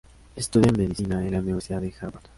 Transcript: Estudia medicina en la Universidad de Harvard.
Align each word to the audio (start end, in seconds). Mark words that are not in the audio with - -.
Estudia 0.35 0.71
medicina 0.71 1.23
en 1.23 1.31
la 1.33 1.41
Universidad 1.41 1.79
de 1.79 1.93
Harvard. 2.01 2.23